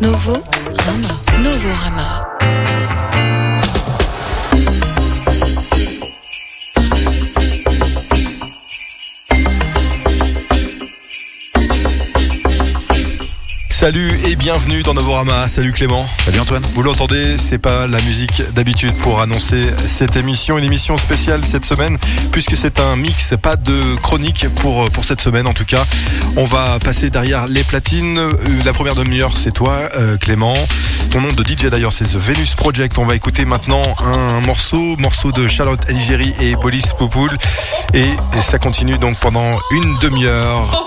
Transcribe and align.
Novo 0.00 0.42
Rama. 0.84 1.08
Novo 1.42 1.68
Rama. 1.68 2.35
Salut 13.76 14.18
et 14.26 14.36
bienvenue 14.36 14.82
dans 14.82 14.94
Novorama. 14.94 15.48
Salut 15.48 15.70
Clément. 15.70 16.06
Salut 16.24 16.40
Antoine. 16.40 16.64
Vous 16.72 16.82
l'entendez, 16.82 17.36
c'est 17.36 17.58
pas 17.58 17.86
la 17.86 18.00
musique 18.00 18.42
d'habitude 18.54 18.94
pour 18.94 19.20
annoncer 19.20 19.66
cette 19.86 20.16
émission, 20.16 20.56
une 20.56 20.64
émission 20.64 20.96
spéciale 20.96 21.44
cette 21.44 21.66
semaine, 21.66 21.98
puisque 22.32 22.56
c'est 22.56 22.80
un 22.80 22.96
mix, 22.96 23.34
pas 23.40 23.56
de 23.56 23.96
chronique 23.96 24.46
pour, 24.62 24.90
pour 24.92 25.04
cette 25.04 25.20
semaine 25.20 25.46
en 25.46 25.52
tout 25.52 25.66
cas. 25.66 25.84
On 26.38 26.44
va 26.44 26.78
passer 26.78 27.10
derrière 27.10 27.48
les 27.48 27.64
platines. 27.64 28.16
Euh, 28.16 28.32
La 28.64 28.72
première 28.72 28.94
demi-heure, 28.94 29.36
c'est 29.36 29.52
toi, 29.52 29.90
euh, 29.94 30.16
Clément. 30.16 30.56
Ton 31.10 31.20
nom 31.20 31.34
de 31.34 31.44
DJ 31.46 31.66
d'ailleurs, 31.66 31.92
c'est 31.92 32.06
The 32.06 32.16
Venus 32.16 32.54
Project. 32.54 32.96
On 32.96 33.04
va 33.04 33.14
écouter 33.14 33.44
maintenant 33.44 33.82
un 33.98 34.40
morceau, 34.40 34.96
morceau 34.96 35.32
de 35.32 35.46
Charlotte 35.48 35.82
Aligéry 35.90 36.32
et 36.40 36.54
Bolis 36.54 36.94
Poupoul. 36.96 37.36
Et, 37.92 38.00
et 38.00 38.40
ça 38.40 38.58
continue 38.58 38.96
donc 38.96 39.18
pendant 39.20 39.54
une 39.72 39.98
demi-heure. 39.98 40.86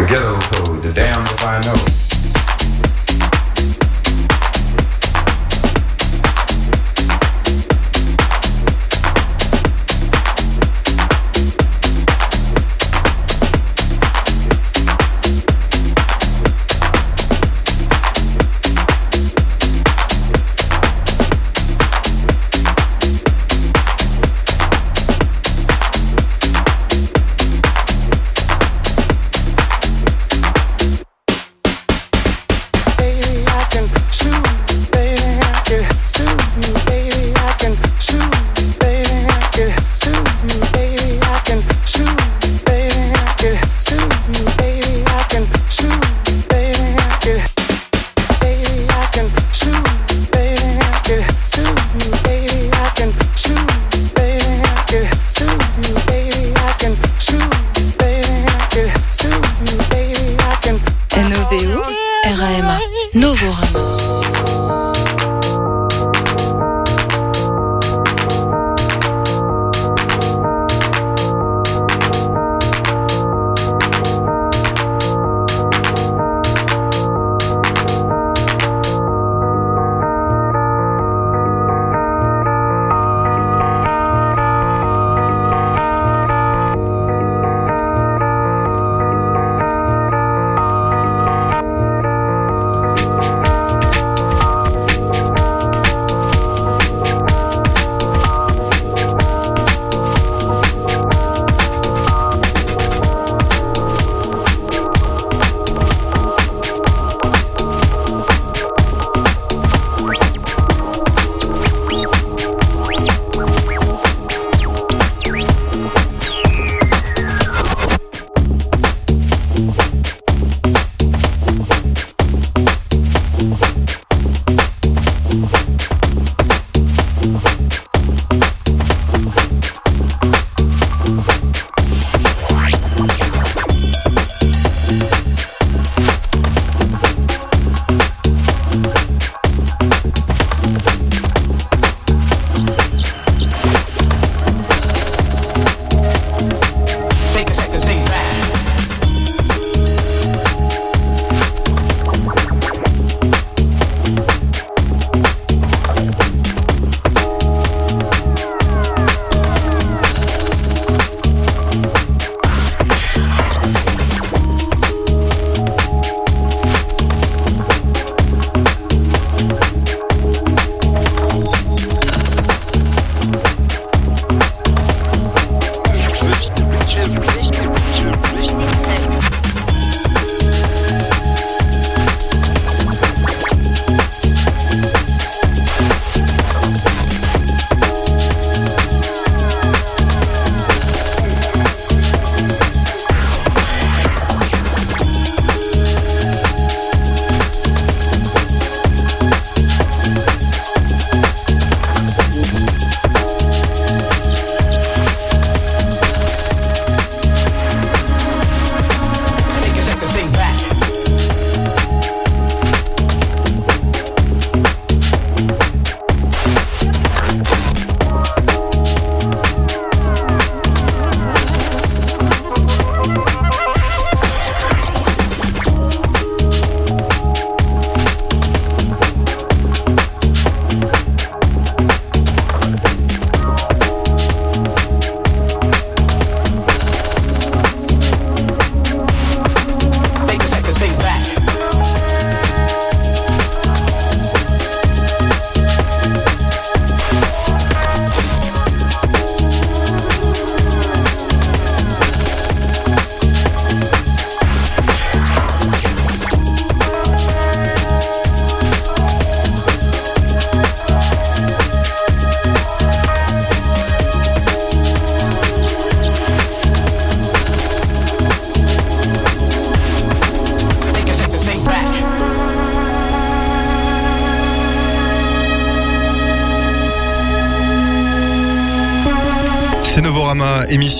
The 0.00 0.06
ghetto 0.06 0.38
code, 0.38 0.82
the 0.82 0.92
damn 0.94 1.22
if 1.24 1.44
I 1.44 1.60
know. 1.60 1.99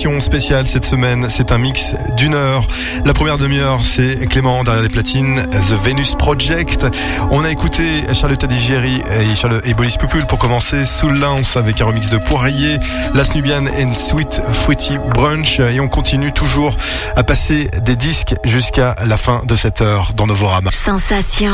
Émission 0.01 0.19
spéciale 0.19 0.65
cette 0.65 0.85
semaine. 0.85 1.27
C'est 1.29 1.51
un 1.51 1.59
mix 1.59 1.93
d'une 2.17 2.33
heure. 2.33 2.65
La 3.05 3.13
première 3.13 3.37
demi-heure, 3.37 3.81
c'est 3.83 4.25
Clément 4.27 4.63
derrière 4.63 4.81
les 4.81 4.89
platines, 4.89 5.45
The 5.51 5.85
Venus 5.85 6.15
Project. 6.15 6.87
On 7.29 7.43
a 7.43 7.51
écouté 7.51 7.83
Charlotte 8.11 8.43
Adigéry 8.43 8.99
et, 9.11 9.69
et 9.69 9.73
Boris 9.75 9.97
Pupul 9.97 10.25
pour 10.25 10.39
commencer, 10.39 10.85
Soul 10.85 11.19
Lance 11.19 11.55
avec 11.55 11.81
un 11.81 11.85
remix 11.85 12.09
de 12.09 12.17
Poirier, 12.17 12.79
Las 13.13 13.35
Nubian 13.35 13.67
and 13.67 13.93
Sweet 13.95 14.41
Fruity 14.51 14.97
Brunch. 15.13 15.59
Et 15.59 15.79
on 15.79 15.87
continue 15.87 16.33
toujours 16.33 16.75
à 17.15 17.23
passer 17.23 17.69
des 17.85 17.95
disques 17.95 18.33
jusqu'à 18.43 18.95
la 19.05 19.17
fin 19.17 19.43
de 19.45 19.53
cette 19.53 19.81
heure 19.81 20.13
dans 20.15 20.25
Novorama. 20.25 20.71
Sensation. 20.71 21.53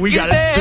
we 0.00 0.12
got 0.12 0.28
it. 0.30 0.55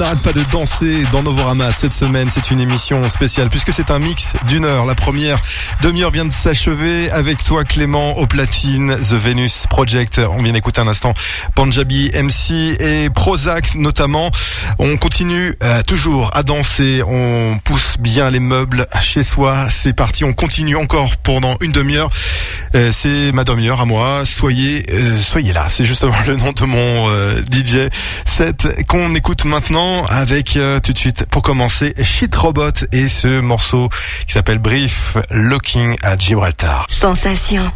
N'arrête 0.00 0.22
pas 0.22 0.32
de 0.32 0.42
danser 0.50 1.04
dans 1.12 1.22
Novorama 1.22 1.70
cette 1.72 1.92
semaine. 1.92 2.30
C'est 2.30 2.50
une 2.50 2.58
émission 2.58 3.06
spéciale 3.08 3.50
puisque 3.50 3.70
c'est 3.70 3.90
un 3.90 3.98
mix 3.98 4.32
d'une 4.48 4.64
heure. 4.64 4.86
La 4.86 4.94
première 4.94 5.38
demi-heure 5.82 6.10
vient 6.10 6.24
de 6.24 6.32
s'achever 6.32 7.10
avec 7.10 7.44
toi 7.44 7.64
Clément 7.64 8.16
au 8.16 8.26
platine, 8.26 8.96
The 8.96 9.12
Venus 9.12 9.66
Project. 9.68 10.18
On 10.18 10.42
vient 10.42 10.54
d'écouter 10.54 10.80
un 10.80 10.88
instant 10.88 11.12
Panjabi 11.54 12.10
MC 12.14 12.80
et 12.80 13.10
Prozac 13.10 13.74
notamment. 13.74 14.30
On 14.78 14.96
continue 14.96 15.54
euh, 15.62 15.82
toujours 15.82 16.30
à 16.34 16.44
danser. 16.44 17.02
On 17.06 17.58
pousse 17.62 17.96
bien 17.98 18.30
les 18.30 18.40
meubles 18.40 18.86
chez 19.02 19.22
soi. 19.22 19.66
C'est 19.70 19.92
parti. 19.92 20.24
On 20.24 20.32
continue 20.32 20.76
encore 20.76 21.18
pendant 21.18 21.56
une 21.60 21.72
demi-heure. 21.72 22.08
Euh, 22.74 22.90
c'est 22.90 23.32
ma 23.32 23.44
demi-heure 23.44 23.82
à 23.82 23.84
moi. 23.84 24.22
Soyez, 24.24 24.82
euh, 24.90 25.16
soyez 25.18 25.52
là. 25.52 25.66
C'est 25.68 25.84
justement 25.84 26.14
le 26.26 26.36
nom 26.36 26.52
de 26.52 26.64
mon 26.64 27.06
DJ 27.52 27.90
set 28.24 28.66
qu'on 28.86 29.14
écoute 29.14 29.44
maintenant 29.44 29.89
avec 30.08 30.56
euh, 30.56 30.80
tout 30.80 30.92
de 30.92 30.98
suite 30.98 31.26
pour 31.30 31.42
commencer 31.42 31.94
Shit 32.02 32.34
Robot 32.34 32.86
et 32.92 33.08
ce 33.08 33.40
morceau 33.40 33.88
qui 34.26 34.32
s'appelle 34.32 34.58
Brief 34.58 35.16
Looking 35.30 35.96
at 36.02 36.18
Gibraltar. 36.18 36.86
Sensation. 36.88 37.70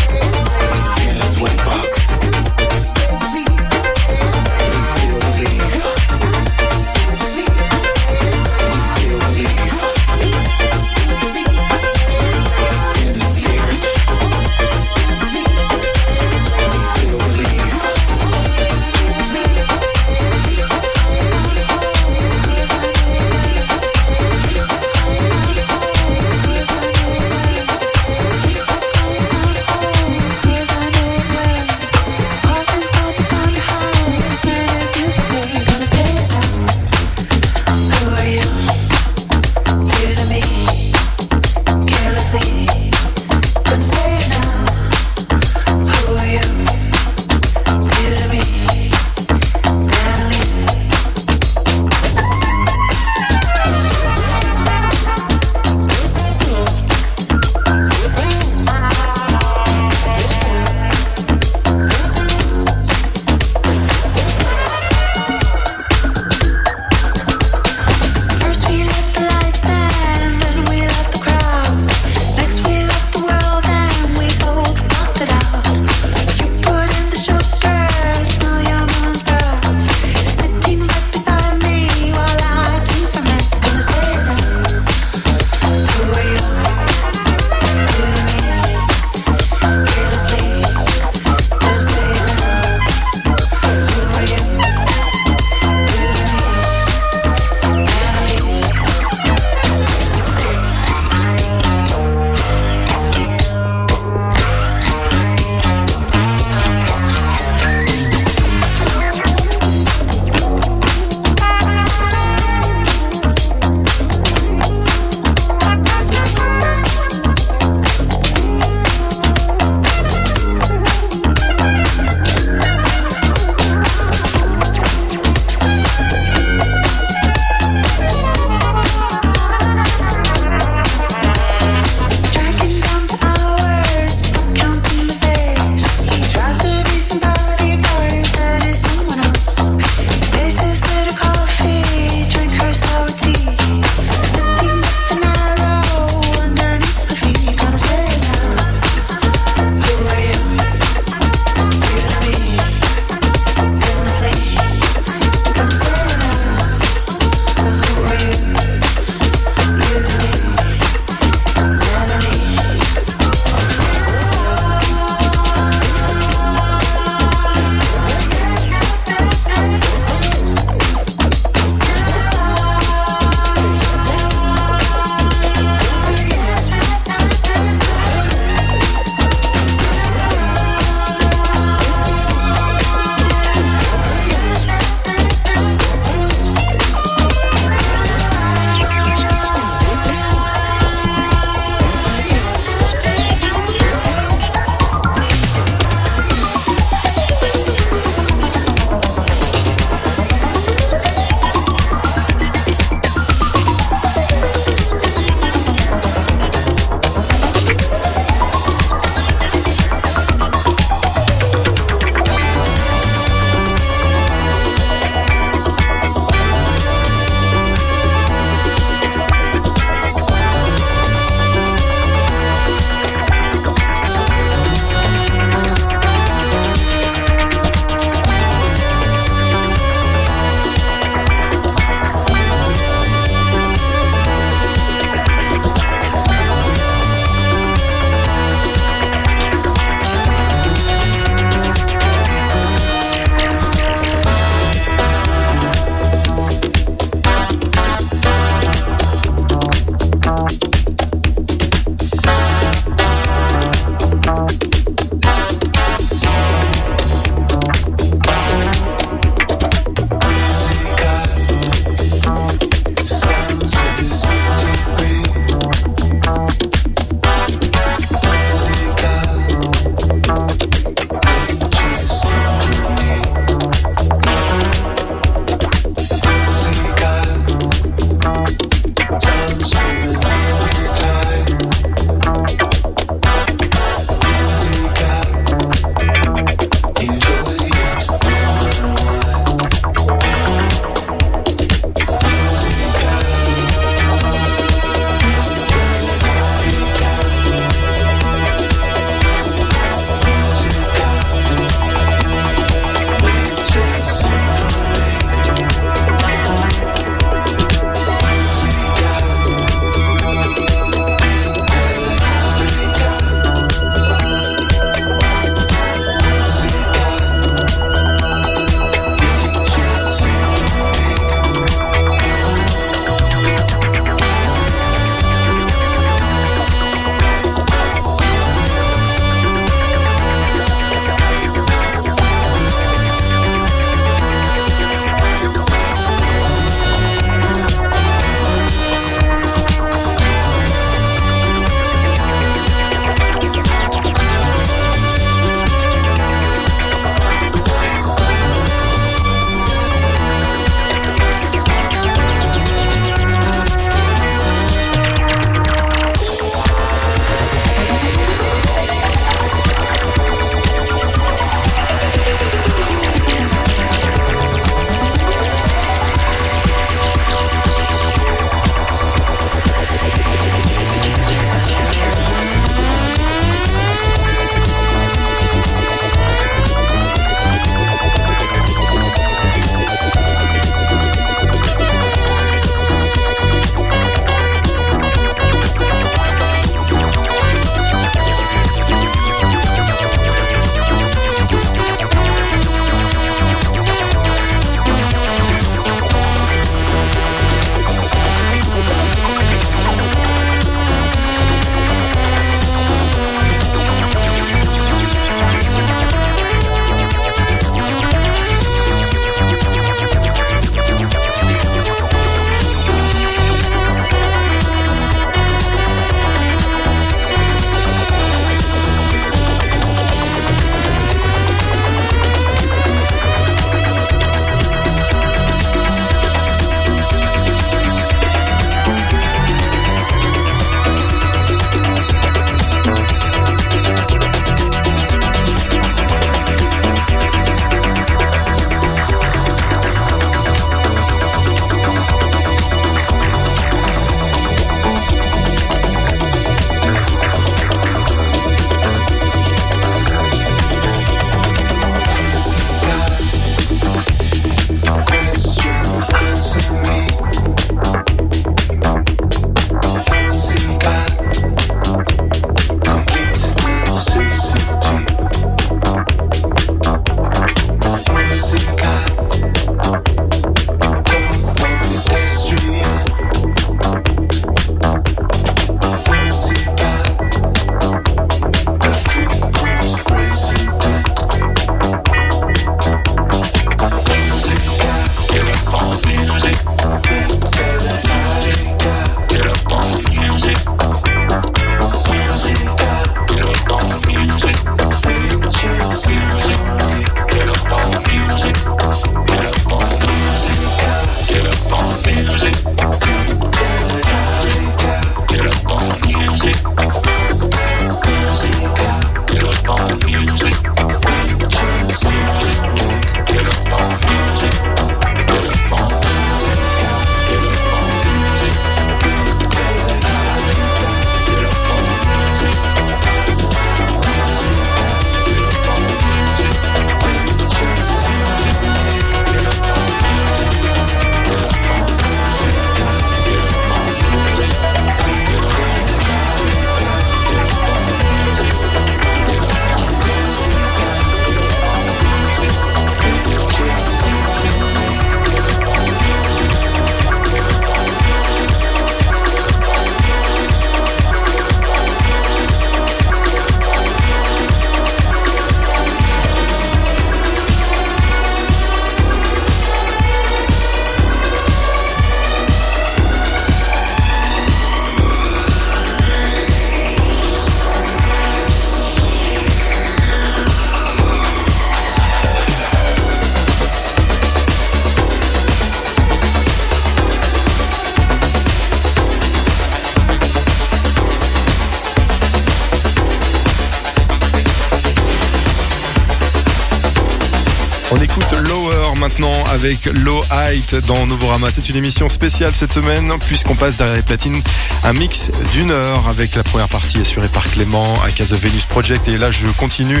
Avec 589.52 589.86
Low 589.86 590.20
Height 590.30 590.74
dans 590.86 591.06
Novorama. 591.06 591.50
C'est 591.50 591.68
une 591.68 591.76
émission 591.76 592.08
spéciale 592.08 592.54
cette 592.54 592.72
semaine 592.72 593.12
puisqu'on 593.26 593.54
passe 593.54 593.76
derrière 593.76 593.96
les 593.96 594.02
platines 594.02 594.40
un 594.84 594.92
mix 594.92 595.30
d'une 595.52 595.70
heure 595.70 596.08
avec 596.08 596.34
la 596.34 596.42
première 596.42 596.68
partie 596.68 597.00
assurée 597.00 597.28
par 597.28 597.48
Clément 597.50 598.00
à 598.02 598.10
Casa 598.10 598.36
Venus 598.36 598.64
Project. 598.64 599.08
Et 599.08 599.18
là, 599.18 599.30
je 599.30 599.46
continue 599.48 600.00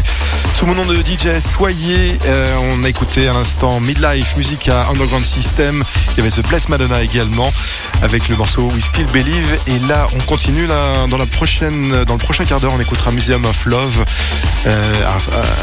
sous 0.54 0.66
mon 0.66 0.74
nom 0.74 0.86
de 0.86 0.94
DJ 0.94 1.40
Soyez. 1.40 2.18
Euh, 2.26 2.56
on 2.72 2.84
a 2.84 2.88
écouté 2.88 3.28
à 3.28 3.32
l'instant 3.32 3.80
Midlife 3.80 4.36
Musica 4.36 4.86
Underground 4.88 5.24
System. 5.24 5.82
Il 6.12 6.18
y 6.18 6.20
avait 6.20 6.30
The 6.30 6.46
Bless 6.46 6.68
Madonna 6.68 7.02
également 7.02 7.52
avec 8.02 8.28
le 8.28 8.36
morceau 8.36 8.68
We 8.74 8.84
Still 8.84 9.06
Believe. 9.06 9.58
Et 9.66 9.78
là, 9.88 10.06
on 10.14 10.20
continue 10.20 10.66
dans 10.66 11.18
la 11.18 11.26
prochaine, 11.26 12.04
dans 12.04 12.14
le 12.14 12.18
prochain 12.18 12.44
quart 12.44 12.60
d'heure, 12.60 12.72
on 12.74 12.80
écoutera 12.80 13.10
Museum 13.10 13.44
of 13.44 13.66
Love, 13.66 14.04
euh, 14.66 15.02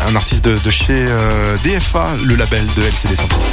un 0.07 0.15
artiste 0.15 0.43
de, 0.43 0.69
chez 0.69 1.05
euh, 1.07 1.57
DFA, 1.63 2.09
le 2.25 2.35
label 2.35 2.65
de 2.75 2.81
LCD 2.83 3.15
Sound 3.15 3.33
System. 3.33 3.46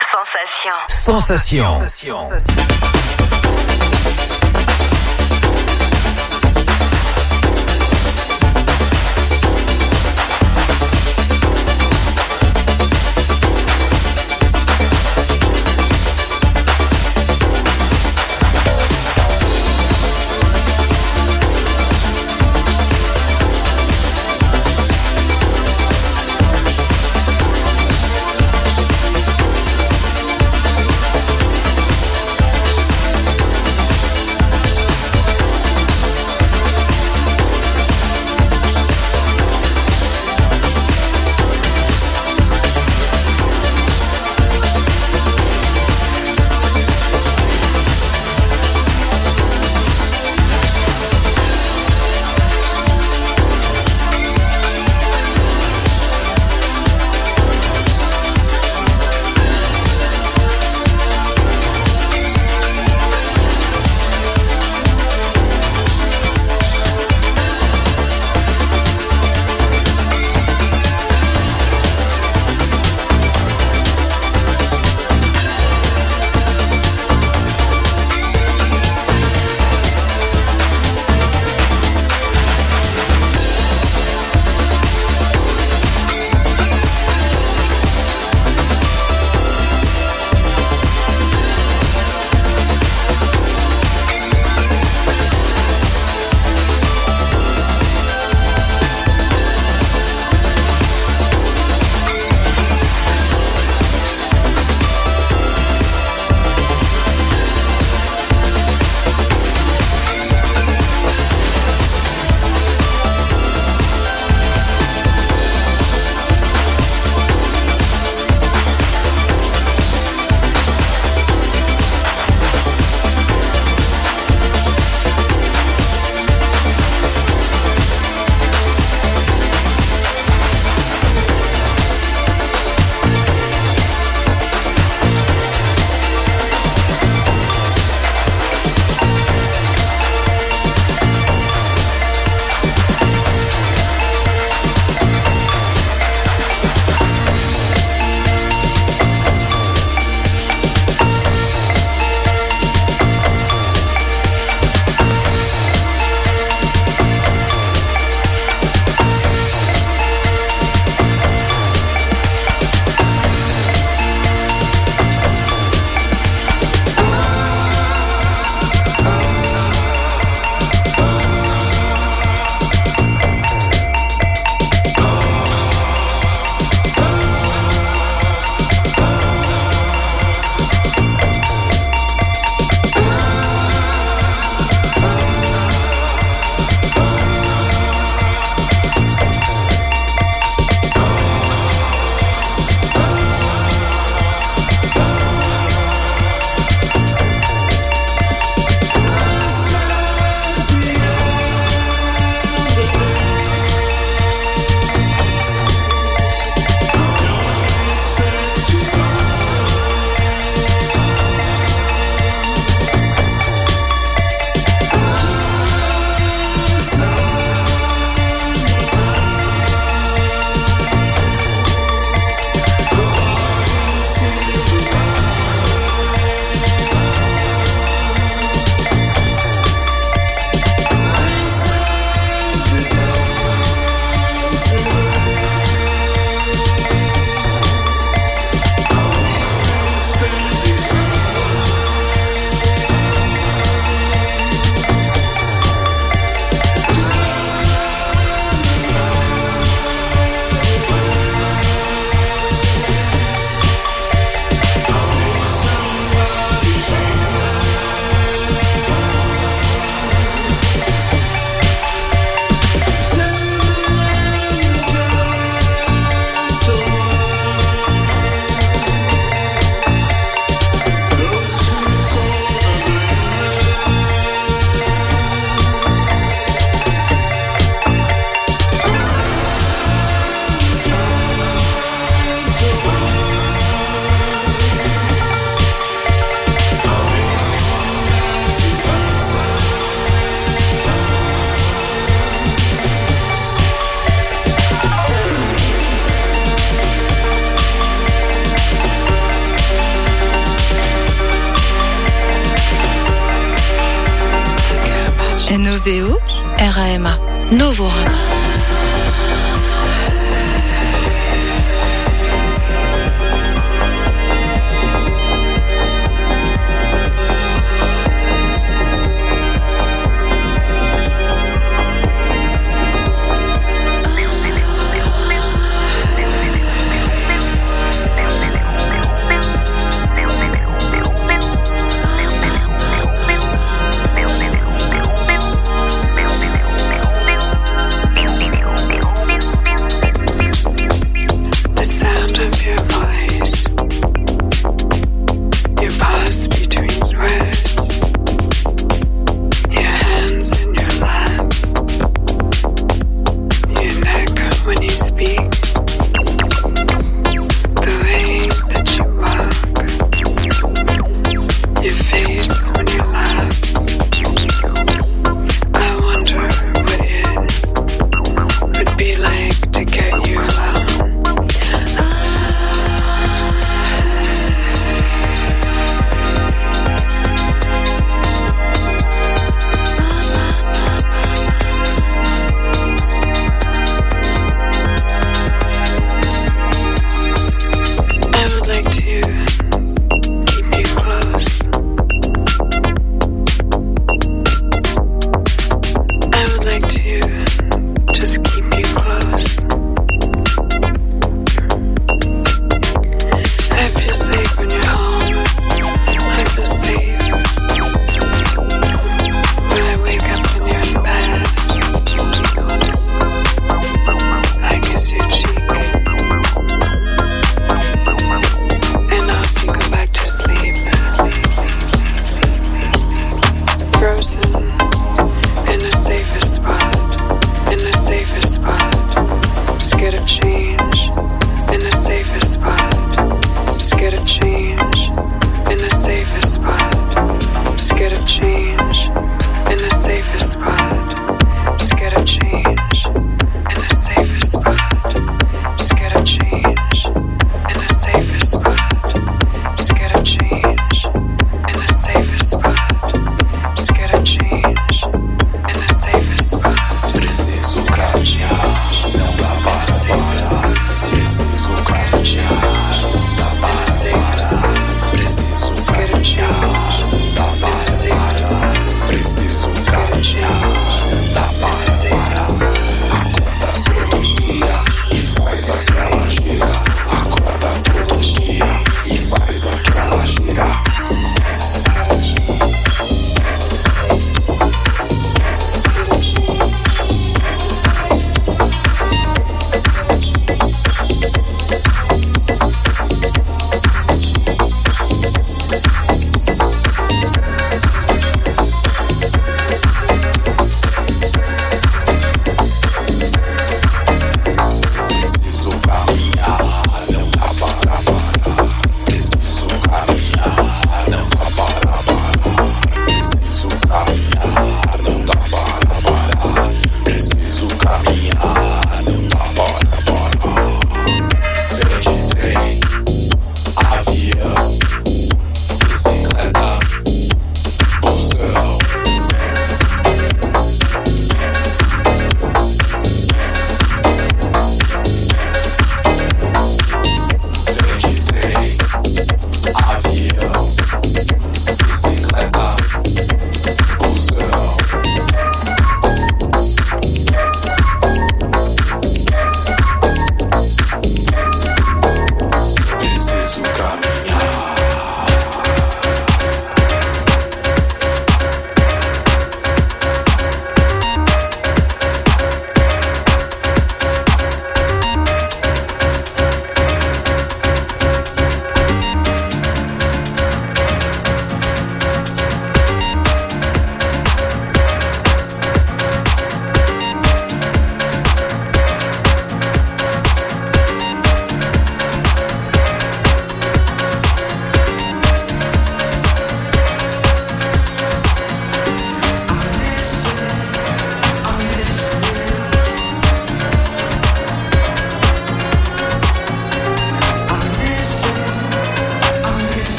Sensation. 0.00 0.72
Sensation. 0.88 1.88
Sensation. 1.88 2.91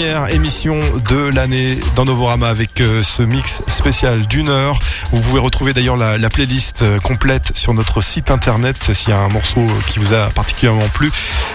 Dernière 0.00 0.34
émission 0.34 0.80
de 1.10 1.28
l'année 1.34 1.78
dans 1.94 2.06
Novorama 2.06 2.48
avec 2.48 2.80
euh, 2.80 3.02
ce 3.02 3.22
mix 3.22 3.62
spécial 3.68 4.26
d'une 4.26 4.48
heure. 4.48 4.78
Vous 5.12 5.20
pouvez 5.20 5.40
retrouver 5.40 5.74
d'ailleurs 5.74 5.98
la, 5.98 6.16
la 6.16 6.30
playlist 6.30 6.80
euh, 6.80 6.98
complète 7.00 7.54
sur 7.54 7.74
notre 7.74 8.00
site 8.00 8.30
internet 8.30 8.78
s'il 8.94 9.10
y 9.10 9.12
a 9.12 9.18
un 9.18 9.28
morceau 9.28 9.60
qui 9.88 9.98
vous 9.98 10.14
a 10.14 10.30
particulièrement 10.30 10.88
plu. 10.94 11.12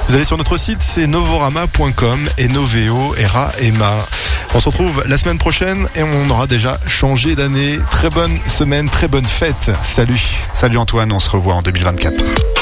Vous 0.07 0.13
allez 0.13 0.25
sur 0.25 0.37
notre 0.37 0.57
site, 0.57 0.83
c'est 0.83 1.07
novorama.com 1.07 2.19
et 2.37 2.47
Noveo 2.47 3.15
Era 3.17 3.51
Emma. 3.57 3.97
On 4.53 4.59
se 4.59 4.69
retrouve 4.69 5.03
la 5.07 5.17
semaine 5.17 5.39
prochaine 5.39 5.87
et 5.95 6.03
on 6.03 6.29
aura 6.29 6.45
déjà 6.45 6.77
changé 6.85 7.33
d'année. 7.33 7.79
Très 7.89 8.11
bonne 8.11 8.37
semaine, 8.45 8.89
très 8.89 9.07
bonne 9.07 9.27
fête. 9.27 9.71
Salut. 9.81 10.21
Salut 10.53 10.77
Antoine, 10.77 11.11
on 11.11 11.19
se 11.19 11.31
revoit 11.31 11.55
en 11.55 11.63
2024. 11.63 12.54